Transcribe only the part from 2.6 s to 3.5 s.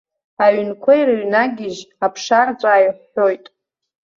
иҳәҳәоит.